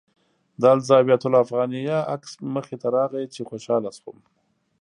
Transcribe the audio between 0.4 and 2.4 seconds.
د الزاویة الافغانیه عکس